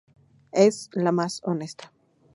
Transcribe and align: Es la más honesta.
Es 0.53 0.89
la 0.93 1.11
más 1.11 1.41
honesta. 1.43 1.91